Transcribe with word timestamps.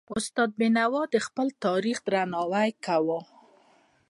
استاد 0.17 0.49
بينوا 0.59 1.03
د 1.13 1.15
خپل 1.27 1.47
تاریخ 1.65 1.97
درناوی 2.07 2.69
کاوه. 2.85 3.19